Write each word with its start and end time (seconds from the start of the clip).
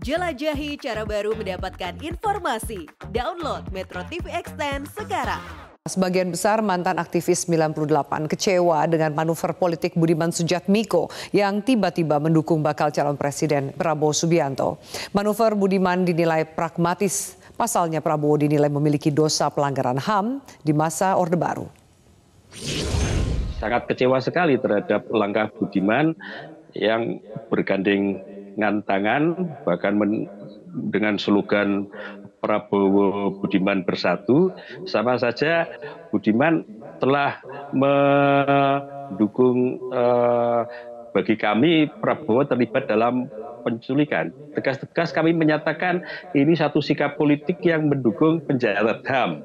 Jelajahi 0.00 0.80
cara 0.80 1.04
baru 1.04 1.36
mendapatkan 1.36 1.92
informasi. 2.00 2.88
Download 3.12 3.68
Metro 3.68 4.00
TV 4.08 4.32
Extend 4.32 4.88
sekarang. 4.96 5.44
Sebagian 5.84 6.32
besar 6.32 6.64
mantan 6.64 6.96
aktivis 6.96 7.44
98 7.44 8.24
kecewa 8.24 8.88
dengan 8.88 9.12
manuver 9.12 9.52
politik 9.52 9.92
Budiman 9.92 10.32
Sujatmiko 10.32 11.12
yang 11.36 11.60
tiba-tiba 11.60 12.16
mendukung 12.16 12.64
bakal 12.64 12.88
calon 12.88 13.20
presiden 13.20 13.76
Prabowo 13.76 14.16
Subianto. 14.16 14.80
Manuver 15.12 15.52
Budiman 15.52 16.08
dinilai 16.08 16.48
pragmatis, 16.48 17.36
pasalnya 17.60 18.00
Prabowo 18.00 18.40
dinilai 18.40 18.72
memiliki 18.72 19.12
dosa 19.12 19.52
pelanggaran 19.52 20.00
HAM 20.00 20.40
di 20.64 20.72
masa 20.72 21.12
Orde 21.20 21.36
Baru. 21.36 21.68
Sangat 23.60 23.84
kecewa 23.84 24.16
sekali 24.24 24.56
terhadap 24.56 25.12
langkah 25.12 25.52
Budiman 25.52 26.16
yang 26.72 27.20
bergandengan 27.52 28.39
tangan 28.58 29.22
bahkan 29.62 29.98
men, 29.98 30.26
dengan 30.90 31.20
slogan 31.20 31.86
Prabowo 32.40 33.36
Budiman 33.36 33.84
bersatu 33.84 34.48
sama 34.88 35.20
saja 35.20 35.68
Budiman 36.08 36.64
telah 37.00 37.40
mendukung 37.76 39.76
eh, 39.92 40.62
bagi 41.10 41.36
kami 41.36 41.90
Prabowo 42.00 42.46
terlibat 42.46 42.88
dalam 42.88 43.28
penculikan. 43.60 44.32
Tegas-tegas 44.56 45.12
kami 45.12 45.36
menyatakan 45.36 46.00
ini 46.32 46.56
satu 46.56 46.80
sikap 46.80 47.20
politik 47.20 47.60
yang 47.60 47.92
mendukung 47.92 48.40
penjahat 48.40 49.04
HAM. 49.04 49.44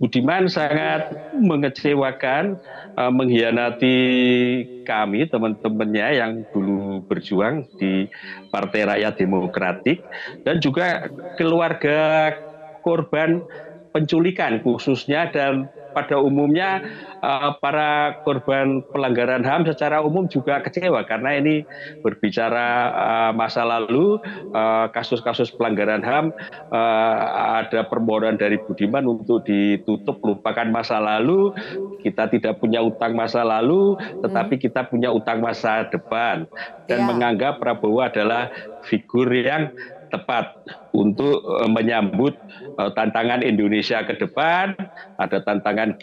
Budiman 0.00 0.48
sangat 0.48 1.12
mengecewakan, 1.36 2.56
uh, 2.96 3.12
mengkhianati 3.12 3.98
kami 4.88 5.28
teman-temannya 5.28 6.08
yang 6.16 6.32
dulu 6.56 6.79
berjuang 7.04 7.64
di 7.80 8.08
Partai 8.52 8.86
Rakyat 8.86 9.14
Demokratik 9.16 10.02
dan 10.44 10.60
juga 10.60 11.08
keluarga 11.40 12.32
korban 12.84 13.40
penculikan 13.90 14.62
khususnya 14.62 15.28
dan 15.32 15.66
pada 15.92 16.16
umumnya 16.18 16.82
uh, 17.22 17.56
para 17.58 18.20
korban 18.22 18.82
pelanggaran 18.90 19.42
HAM 19.42 19.66
secara 19.68 20.00
umum 20.00 20.26
juga 20.26 20.62
kecewa 20.62 21.04
karena 21.04 21.36
ini 21.38 21.62
berbicara 22.00 22.68
uh, 22.94 23.32
masa 23.34 23.62
lalu 23.66 24.18
eh, 24.54 24.86
kasus-kasus 24.94 25.52
uh, 25.52 25.56
pelanggaran 25.58 26.02
HAM 26.02 26.32
uh, 26.72 27.16
ada 27.64 27.86
permohonan 27.86 28.40
dari 28.40 28.56
Budiman 28.60 29.06
untuk 29.06 29.44
ditutup 29.44 30.22
lupakan 30.22 30.68
masa 30.70 30.98
lalu 30.98 31.52
kita 32.00 32.30
tidak 32.32 32.58
punya 32.58 32.80
utang 32.80 33.12
masa 33.12 33.44
lalu 33.44 33.98
tetapi 34.24 34.56
hmm. 34.56 34.62
kita 34.62 34.80
punya 34.88 35.10
utang 35.12 35.42
masa 35.44 35.86
depan 35.88 36.48
dan 36.88 37.04
ya. 37.04 37.06
menganggap 37.06 37.60
Prabowo 37.60 38.02
adalah 38.02 38.50
figur 38.86 39.28
yang 39.30 39.70
tepat 40.10 40.58
untuk 40.90 41.40
menyambut 41.70 42.36
tantangan 42.76 43.46
Indonesia 43.46 44.02
ke 44.04 44.18
depan, 44.18 44.74
ada 45.16 45.38
tantangan 45.40 45.94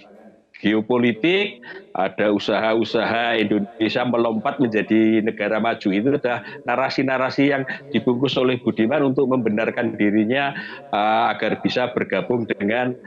geopolitik, 0.57 1.61
ada 1.93 2.33
usaha-usaha 2.33 3.37
Indonesia 3.37 4.01
melompat 4.09 4.57
menjadi 4.57 5.21
negara 5.21 5.61
maju. 5.61 5.89
Itu 5.93 6.09
adalah 6.17 6.41
narasi-narasi 6.65 7.43
yang 7.53 7.61
dibungkus 7.93 8.33
oleh 8.41 8.57
Budiman 8.57 9.13
untuk 9.13 9.29
membenarkan 9.29 9.93
dirinya 9.93 10.57
uh, 10.89 11.29
agar 11.29 11.61
bisa 11.61 11.93
bergabung 11.93 12.49
dengan 12.49 12.97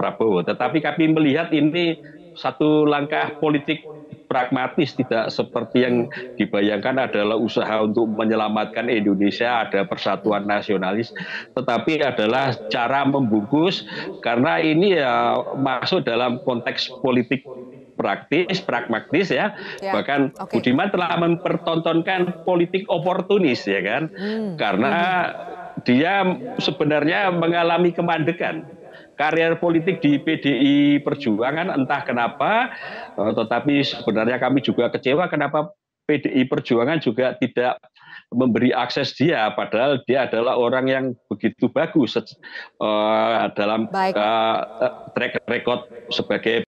Prabowo. 0.00 0.42
Tetapi 0.42 0.82
kami 0.82 1.12
melihat 1.12 1.54
ini 1.54 2.00
satu 2.34 2.82
langkah 2.88 3.36
politik 3.38 3.84
pragmatis 4.32 4.96
tidak 4.96 5.28
seperti 5.28 5.84
yang 5.84 6.08
dibayangkan 6.40 7.04
adalah 7.04 7.36
usaha 7.36 7.84
untuk 7.84 8.08
menyelamatkan 8.16 8.88
Indonesia 8.88 9.68
ada 9.68 9.84
persatuan 9.84 10.48
nasionalis 10.48 11.12
tetapi 11.52 12.00
adalah 12.00 12.56
cara 12.72 13.04
membungkus 13.04 13.84
karena 14.24 14.56
ini 14.56 14.96
ya 14.96 15.36
masuk 15.60 16.08
dalam 16.08 16.40
konteks 16.48 16.88
politik 17.04 17.44
praktis, 17.92 18.58
pragmatis 18.64 19.28
ya. 19.28 19.52
ya 19.78 19.92
Bahkan 19.92 20.34
okay. 20.34 20.58
Budiman 20.58 20.88
telah 20.88 21.12
mempertontonkan 21.20 22.42
politik 22.42 22.88
oportunis 22.88 23.62
ya 23.68 23.84
kan. 23.84 24.08
Hmm. 24.10 24.56
Karena 24.56 24.94
hmm. 25.28 25.61
Dia 25.84 26.24
sebenarnya 26.58 27.30
mengalami 27.34 27.94
kemandekan. 27.94 28.66
Karir 29.12 29.60
politik 29.60 30.00
di 30.00 30.16
PDI 30.16 31.04
Perjuangan 31.04 31.68
entah 31.76 32.02
kenapa, 32.02 32.72
eh, 33.14 33.32
tetapi 33.36 33.84
sebenarnya 33.84 34.40
kami 34.40 34.64
juga 34.64 34.88
kecewa 34.88 35.28
kenapa 35.28 35.70
PDI 36.08 36.48
Perjuangan 36.48 36.98
juga 36.98 37.36
tidak 37.38 37.78
memberi 38.32 38.72
akses 38.72 39.12
dia, 39.14 39.52
padahal 39.52 40.00
dia 40.08 40.24
adalah 40.26 40.56
orang 40.56 40.86
yang 40.88 41.04
begitu 41.28 41.68
bagus 41.68 42.16
uh, 42.16 42.24
dalam 43.52 43.86
uh, 43.92 44.58
track 45.12 45.44
record 45.46 45.84
sebagai 46.08 46.64